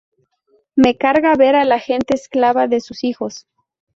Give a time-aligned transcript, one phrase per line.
[0.75, 3.45] Me carga ver a la gente esclava de sus hijos.